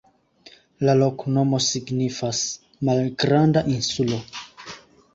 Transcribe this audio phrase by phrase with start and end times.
[0.89, 2.41] La loknomo signifas:
[2.91, 4.23] malgranda insulo.